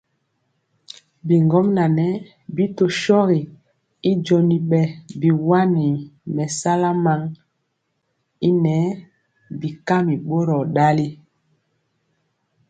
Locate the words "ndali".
10.71-11.07